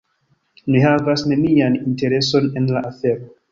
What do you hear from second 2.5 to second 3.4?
en la afero.